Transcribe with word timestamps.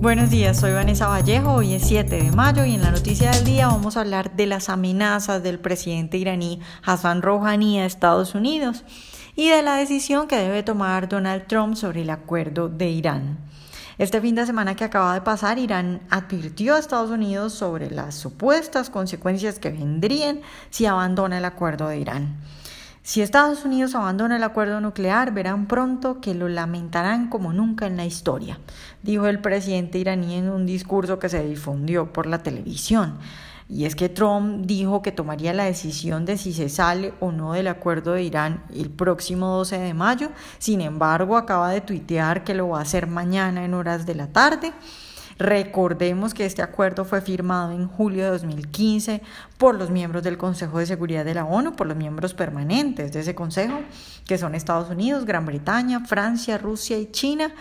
Buenos 0.00 0.30
días, 0.30 0.60
soy 0.60 0.74
Vanessa 0.74 1.08
Vallejo, 1.08 1.54
hoy 1.54 1.74
es 1.74 1.82
7 1.88 2.22
de 2.22 2.30
mayo 2.30 2.64
y 2.64 2.74
en 2.74 2.82
la 2.82 2.92
noticia 2.92 3.32
del 3.32 3.44
día 3.44 3.66
vamos 3.66 3.96
a 3.96 4.02
hablar 4.02 4.36
de 4.36 4.46
las 4.46 4.68
amenazas 4.68 5.42
del 5.42 5.58
presidente 5.58 6.18
iraní 6.18 6.60
Hassan 6.84 7.20
Rouhani 7.20 7.80
a 7.80 7.84
Estados 7.84 8.36
Unidos 8.36 8.84
y 9.34 9.48
de 9.48 9.60
la 9.60 9.74
decisión 9.74 10.28
que 10.28 10.36
debe 10.36 10.62
tomar 10.62 11.08
Donald 11.08 11.48
Trump 11.48 11.74
sobre 11.74 12.02
el 12.02 12.10
acuerdo 12.10 12.68
de 12.68 12.90
Irán. 12.90 13.38
Este 13.98 14.20
fin 14.20 14.36
de 14.36 14.46
semana 14.46 14.76
que 14.76 14.84
acaba 14.84 15.14
de 15.14 15.20
pasar, 15.20 15.58
Irán 15.58 16.00
advirtió 16.10 16.76
a 16.76 16.78
Estados 16.78 17.10
Unidos 17.10 17.52
sobre 17.52 17.90
las 17.90 18.14
supuestas 18.14 18.90
consecuencias 18.90 19.58
que 19.58 19.70
vendrían 19.70 20.42
si 20.70 20.86
abandona 20.86 21.38
el 21.38 21.44
acuerdo 21.44 21.88
de 21.88 21.98
Irán. 21.98 22.38
Si 23.08 23.22
Estados 23.22 23.64
Unidos 23.64 23.94
abandona 23.94 24.36
el 24.36 24.42
acuerdo 24.42 24.82
nuclear, 24.82 25.32
verán 25.32 25.64
pronto 25.66 26.20
que 26.20 26.34
lo 26.34 26.46
lamentarán 26.46 27.30
como 27.30 27.54
nunca 27.54 27.86
en 27.86 27.96
la 27.96 28.04
historia, 28.04 28.58
dijo 29.02 29.28
el 29.28 29.40
presidente 29.40 29.96
iraní 29.96 30.34
en 30.34 30.50
un 30.50 30.66
discurso 30.66 31.18
que 31.18 31.30
se 31.30 31.42
difundió 31.42 32.12
por 32.12 32.26
la 32.26 32.42
televisión. 32.42 33.16
Y 33.66 33.86
es 33.86 33.96
que 33.96 34.10
Trump 34.10 34.66
dijo 34.66 35.00
que 35.00 35.10
tomaría 35.10 35.54
la 35.54 35.64
decisión 35.64 36.26
de 36.26 36.36
si 36.36 36.52
se 36.52 36.68
sale 36.68 37.14
o 37.18 37.32
no 37.32 37.54
del 37.54 37.68
acuerdo 37.68 38.12
de 38.12 38.24
Irán 38.24 38.62
el 38.74 38.90
próximo 38.90 39.46
12 39.56 39.78
de 39.78 39.94
mayo. 39.94 40.28
Sin 40.58 40.82
embargo, 40.82 41.38
acaba 41.38 41.70
de 41.70 41.80
tuitear 41.80 42.44
que 42.44 42.52
lo 42.52 42.68
va 42.68 42.80
a 42.80 42.82
hacer 42.82 43.06
mañana 43.06 43.64
en 43.64 43.72
horas 43.72 44.04
de 44.04 44.16
la 44.16 44.26
tarde. 44.26 44.74
Recordemos 45.38 46.34
que 46.34 46.44
este 46.44 46.62
acuerdo 46.62 47.04
fue 47.04 47.20
firmado 47.20 47.70
en 47.70 47.86
julio 47.86 48.24
de 48.24 48.30
2015 48.30 49.22
por 49.56 49.76
los 49.76 49.88
miembros 49.88 50.24
del 50.24 50.36
Consejo 50.36 50.80
de 50.80 50.86
Seguridad 50.86 51.24
de 51.24 51.34
la 51.34 51.44
ONU, 51.44 51.76
por 51.76 51.86
los 51.86 51.96
miembros 51.96 52.34
permanentes 52.34 53.12
de 53.12 53.20
ese 53.20 53.36
Consejo, 53.36 53.80
que 54.26 54.36
son 54.36 54.56
Estados 54.56 54.90
Unidos, 54.90 55.24
Gran 55.24 55.46
Bretaña, 55.46 56.04
Francia, 56.06 56.58
Rusia 56.58 56.98
y 56.98 57.12
China 57.12 57.52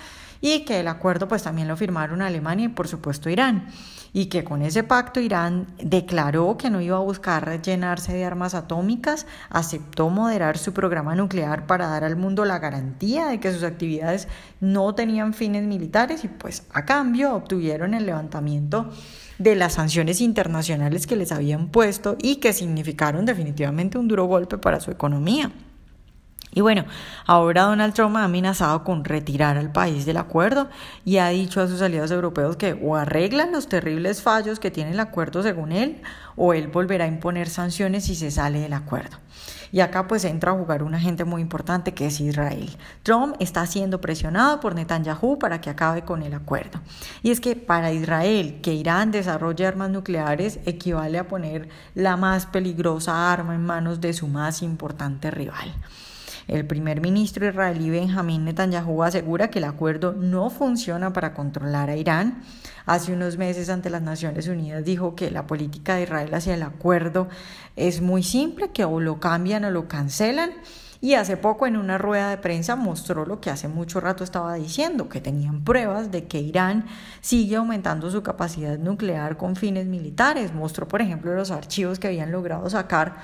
y 0.42 0.66
que 0.66 0.80
el 0.80 0.88
acuerdo 0.88 1.28
pues 1.28 1.44
también 1.44 1.68
lo 1.68 1.78
firmaron 1.78 2.22
Alemania 2.22 2.66
y 2.66 2.70
por 2.70 2.88
supuesto 2.88 3.30
Irán 3.30 3.68
y 4.14 4.28
que 4.28 4.44
con 4.44 4.62
ese 4.62 4.84
pacto 4.84 5.20
Irán 5.20 5.68
declaró 5.78 6.58
que 6.58 6.70
no 6.70 6.82
iba 6.82 6.98
a 6.98 7.02
buscar 7.02 7.62
llenarse 7.62 8.14
de 8.14 8.26
armas 8.26 8.56
atómicas, 8.56 9.28
aceptó 9.50 10.10
moderar 10.10 10.58
su 10.58 10.74
programa 10.74 11.16
nuclear 11.16 11.68
para 11.68 11.88
dar 11.88 12.04
al 12.04 12.16
mundo 12.16 12.46
la 12.46 12.60
garantía 12.60 13.28
de 13.28 13.40
que 13.40 13.54
sus 13.54 13.64
actividades 13.64 14.28
no 14.60 14.96
tenían 14.96 15.34
fines 15.34 15.64
militares 15.64 16.24
y 16.24 16.30
pues 16.30 16.64
a 16.74 16.86
cambio 16.86 17.36
obtuvieron 17.36 17.94
el 17.94 18.06
levantamiento 18.06 18.90
de 19.38 19.56
las 19.56 19.74
sanciones 19.74 20.20
internacionales 20.20 21.06
que 21.06 21.16
les 21.16 21.32
habían 21.32 21.68
puesto 21.70 22.18
y 22.20 22.38
que 22.38 22.54
significaron 22.54 23.26
definitivamente 23.26 24.00
un 24.00 24.08
duro 24.08 24.26
golpe 24.26 24.58
para 24.58 24.80
su 24.80 24.90
economía. 24.90 25.52
Y 26.54 26.62
bueno, 26.62 26.86
ahora 27.26 27.64
Donald 27.64 27.94
Trump 27.94 28.16
ha 28.18 28.24
amenazado 28.24 28.84
con 28.84 29.04
retirar 29.04 29.58
al 29.58 29.72
país 29.72 30.06
del 30.06 30.18
acuerdo 30.18 30.70
y 31.06 31.18
ha 31.18 31.28
dicho 31.30 31.62
a 31.62 31.68
sus 31.68 31.82
aliados 31.82 32.12
europeos 32.12 32.56
que 32.56 32.74
o 32.82 32.96
arreglan 32.96 33.52
los 33.52 33.68
terribles 33.68 34.22
fallos 34.22 34.60
que 34.60 34.72
tiene 34.72 34.92
el 34.92 35.00
acuerdo 35.00 35.44
según 35.44 35.72
él, 35.72 36.02
o 36.36 36.54
él 36.54 36.68
volverá 36.68 37.06
a 37.06 37.08
imponer 37.08 37.50
sanciones 37.50 38.06
si 38.06 38.16
se 38.16 38.32
sale 38.32 38.60
del 38.60 38.74
acuerdo. 38.74 39.18
Y 39.72 39.82
acá 39.82 40.08
pues 40.08 40.24
entra 40.24 40.52
a 40.52 40.56
jugar 40.56 40.84
un 40.84 40.96
agente 40.96 41.26
muy 41.26 41.42
importante 41.42 41.94
que 41.94 42.08
es 42.08 42.20
Israel. 42.22 42.70
Trump 43.04 43.36
está 43.40 43.66
siendo 43.66 44.00
presionado 44.00 44.60
por 44.60 44.76
Netanyahu 44.76 45.38
para 45.40 45.60
que 45.60 45.70
acabe 45.70 46.04
con 46.04 46.24
el 46.24 46.34
acuerdo. 46.34 46.80
Y 47.22 47.32
es 47.32 47.42
que 47.42 47.56
para 47.56 47.92
Israel 47.92 48.60
que 48.62 48.74
Irán 48.74 49.12
desarrolle 49.12 49.66
armas 49.66 49.90
nucleares 49.90 50.60
equivale 50.66 51.20
a 51.20 51.28
poner 51.28 51.70
la 51.96 52.18
más 52.18 52.46
peligrosa 52.46 53.32
arma 53.32 53.56
en 53.56 53.66
manos 53.66 54.00
de 54.00 54.14
su 54.14 54.28
más 54.28 54.62
importante 54.62 55.32
rival. 55.32 55.74
El 56.48 56.66
primer 56.66 57.02
ministro 57.02 57.46
israelí 57.46 57.90
Benjamín 57.90 58.46
Netanyahu 58.46 59.04
asegura 59.04 59.50
que 59.50 59.60
el 59.60 59.66
acuerdo 59.66 60.14
no 60.14 60.50
funciona 60.50 61.12
para 61.12 61.34
controlar 61.34 61.90
a 61.90 61.98
Irán. 61.98 62.42
Hace 62.86 63.12
unos 63.12 63.38
meses 63.38 63.70
ante 63.70 63.90
las 63.90 64.02
Naciones 64.02 64.48
Unidas 64.48 64.86
dijo 64.86 65.14
que 65.14 65.30
la 65.30 65.46
política 65.46 65.96
de 65.96 66.04
Israel 66.04 66.34
hacia 66.34 66.54
el 66.54 66.64
acuerdo 66.64 67.28
es 67.76 68.00
muy 68.00 68.24
simple, 68.24 68.70
que 68.70 68.86
o 68.86 69.02
lo 69.02 69.20
cambian 69.20 69.66
o 69.66 69.72
lo 69.72 69.90
cancelan. 69.90 70.52
Y 71.02 71.14
hace 71.16 71.36
poco 71.36 71.68
en 71.68 71.76
una 71.76 71.98
rueda 71.98 72.30
de 72.30 72.38
prensa 72.38 72.78
mostró 72.78 73.26
lo 73.26 73.42
que 73.42 73.50
hace 73.50 73.68
mucho 73.68 74.00
rato 74.00 74.24
estaba 74.24 74.56
diciendo, 74.56 75.10
que 75.10 75.20
tenían 75.20 75.66
pruebas 75.66 76.12
de 76.12 76.28
que 76.28 76.40
Irán 76.40 76.86
sigue 77.20 77.58
aumentando 77.58 78.10
su 78.10 78.24
capacidad 78.24 78.80
nuclear 78.80 79.36
con 79.36 79.58
fines 79.58 79.86
militares. 79.86 80.54
Mostró, 80.54 80.88
por 80.88 81.02
ejemplo, 81.02 81.36
los 81.36 81.52
archivos 81.52 82.00
que 82.00 82.08
habían 82.08 82.32
logrado 82.32 82.70
sacar 82.70 83.18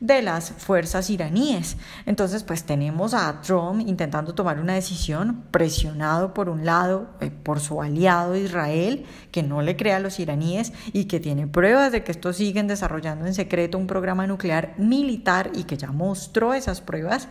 de 0.00 0.22
las 0.22 0.50
fuerzas 0.50 1.10
iraníes. 1.10 1.76
Entonces, 2.06 2.44
pues 2.44 2.64
tenemos 2.64 3.14
a 3.14 3.40
Trump 3.40 3.80
intentando 3.86 4.34
tomar 4.34 4.60
una 4.60 4.74
decisión, 4.74 5.44
presionado 5.50 6.34
por 6.34 6.48
un 6.48 6.64
lado 6.64 7.08
eh, 7.20 7.30
por 7.30 7.60
su 7.60 7.82
aliado 7.82 8.36
Israel, 8.36 9.06
que 9.32 9.42
no 9.42 9.62
le 9.62 9.76
crea 9.76 9.96
a 9.96 10.00
los 10.00 10.20
iraníes 10.20 10.72
y 10.92 11.06
que 11.06 11.20
tiene 11.20 11.46
pruebas 11.46 11.92
de 11.92 12.04
que 12.04 12.12
estos 12.12 12.36
siguen 12.36 12.68
desarrollando 12.68 13.26
en 13.26 13.34
secreto 13.34 13.78
un 13.78 13.86
programa 13.86 14.26
nuclear 14.26 14.74
militar 14.78 15.50
y 15.54 15.64
que 15.64 15.76
ya 15.76 15.90
mostró 15.90 16.54
esas 16.54 16.80
pruebas. 16.80 17.28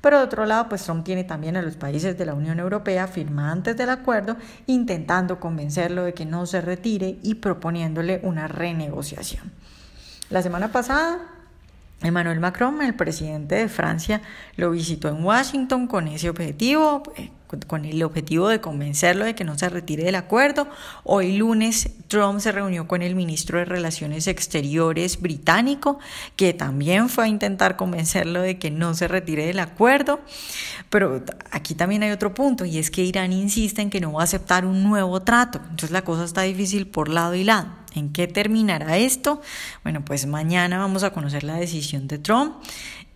Pero 0.00 0.18
de 0.18 0.24
otro 0.24 0.46
lado, 0.46 0.68
pues 0.70 0.82
Trump 0.82 1.04
tiene 1.04 1.24
también 1.24 1.58
a 1.58 1.62
los 1.62 1.76
países 1.76 2.16
de 2.16 2.24
la 2.24 2.32
Unión 2.32 2.58
Europea 2.58 3.06
firmantes 3.06 3.76
del 3.76 3.90
acuerdo, 3.90 4.36
intentando 4.66 5.38
convencerlo 5.38 6.04
de 6.04 6.14
que 6.14 6.24
no 6.24 6.46
se 6.46 6.62
retire 6.62 7.18
y 7.22 7.34
proponiéndole 7.34 8.20
una 8.22 8.48
renegociación. 8.48 9.52
La 10.30 10.40
semana 10.40 10.72
pasada, 10.72 11.18
Emmanuel 12.02 12.40
Macron, 12.40 12.80
el 12.80 12.94
presidente 12.94 13.56
de 13.56 13.68
Francia, 13.68 14.22
lo 14.56 14.70
visitó 14.70 15.08
en 15.08 15.22
Washington 15.22 15.86
con 15.86 16.08
ese 16.08 16.30
objetivo, 16.30 17.02
eh, 17.16 17.30
con 17.66 17.84
el 17.84 18.02
objetivo 18.02 18.48
de 18.48 18.60
convencerlo 18.60 19.24
de 19.24 19.34
que 19.34 19.44
no 19.44 19.58
se 19.58 19.68
retire 19.68 20.04
del 20.04 20.14
acuerdo. 20.14 20.66
Hoy 21.04 21.36
lunes 21.36 21.90
Trump 22.08 22.40
se 22.40 22.52
reunió 22.52 22.88
con 22.88 23.02
el 23.02 23.14
ministro 23.14 23.58
de 23.58 23.66
Relaciones 23.66 24.28
Exteriores 24.28 25.20
británico, 25.20 25.98
que 26.36 26.54
también 26.54 27.10
fue 27.10 27.24
a 27.24 27.28
intentar 27.28 27.76
convencerlo 27.76 28.40
de 28.40 28.58
que 28.58 28.70
no 28.70 28.94
se 28.94 29.06
retire 29.06 29.44
del 29.44 29.58
acuerdo. 29.58 30.20
Pero 30.88 31.22
aquí 31.50 31.74
también 31.74 32.02
hay 32.02 32.12
otro 32.12 32.32
punto, 32.32 32.64
y 32.64 32.78
es 32.78 32.90
que 32.90 33.02
Irán 33.02 33.32
insiste 33.32 33.82
en 33.82 33.90
que 33.90 34.00
no 34.00 34.12
va 34.12 34.22
a 34.22 34.24
aceptar 34.24 34.64
un 34.64 34.82
nuevo 34.82 35.20
trato. 35.20 35.58
Entonces 35.62 35.90
la 35.90 36.02
cosa 36.02 36.24
está 36.24 36.42
difícil 36.42 36.86
por 36.86 37.10
lado 37.10 37.34
y 37.34 37.44
lado. 37.44 37.79
¿En 37.94 38.12
qué 38.12 38.26
terminará 38.26 38.98
esto? 38.98 39.40
Bueno, 39.82 40.04
pues 40.04 40.26
mañana 40.26 40.78
vamos 40.78 41.02
a 41.02 41.12
conocer 41.12 41.44
la 41.44 41.56
decisión 41.56 42.08
de 42.08 42.18
Trump. 42.18 42.54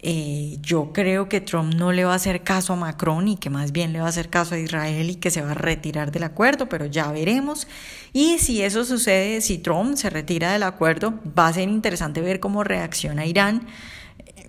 Eh, 0.00 0.58
yo 0.60 0.92
creo 0.92 1.30
que 1.30 1.40
Trump 1.40 1.74
no 1.74 1.90
le 1.92 2.04
va 2.04 2.12
a 2.12 2.16
hacer 2.16 2.42
caso 2.42 2.74
a 2.74 2.76
Macron 2.76 3.26
y 3.26 3.36
que 3.36 3.48
más 3.48 3.72
bien 3.72 3.92
le 3.94 4.00
va 4.00 4.06
a 4.06 4.10
hacer 4.10 4.28
caso 4.28 4.54
a 4.54 4.58
Israel 4.58 5.08
y 5.08 5.14
que 5.14 5.30
se 5.30 5.40
va 5.40 5.52
a 5.52 5.54
retirar 5.54 6.12
del 6.12 6.24
acuerdo, 6.24 6.68
pero 6.68 6.84
ya 6.84 7.10
veremos. 7.10 7.66
Y 8.12 8.38
si 8.38 8.62
eso 8.62 8.84
sucede, 8.84 9.40
si 9.40 9.58
Trump 9.58 9.96
se 9.96 10.10
retira 10.10 10.52
del 10.52 10.62
acuerdo, 10.62 11.14
va 11.38 11.48
a 11.48 11.52
ser 11.54 11.68
interesante 11.70 12.20
ver 12.20 12.38
cómo 12.38 12.64
reacciona 12.64 13.24
Irán 13.24 13.66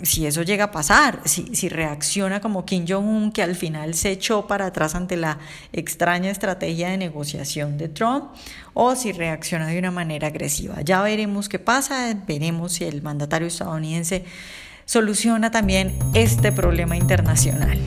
si 0.02 0.26
eso 0.26 0.42
llega 0.42 0.66
a 0.66 0.72
pasar, 0.72 1.22
si, 1.26 1.56
si 1.56 1.70
reacciona 1.70 2.42
como 2.42 2.66
Kim 2.66 2.86
Jong-un, 2.88 3.32
que 3.32 3.42
al 3.42 3.56
final 3.56 3.94
se 3.94 4.12
echó 4.12 4.48
para 4.48 4.68
atrás 4.68 4.96
ante 4.96 5.16
la 5.16 5.40
extraña 5.72 6.32
estrategia 6.32 6.90
de 6.90 6.98
negociación 6.98 7.78
de 7.78 7.88
Trump, 7.88 8.26
o 8.74 8.96
si 8.96 9.12
reacciona 9.14 9.68
de 9.68 9.80
una 9.80 9.92
manera 9.92 10.28
agresiva. 10.28 10.82
Ya 10.82 11.02
veremos 11.02 11.48
qué 11.48 11.60
pasa, 11.60 12.14
veremos 12.28 12.74
si 12.74 12.84
el 12.84 13.02
mandatario 13.02 13.48
estadounidense 13.48 14.26
soluciona 14.86 15.52
también 15.52 15.98
este 16.14 16.52
problema 16.52 16.96
internacional. 16.96 17.80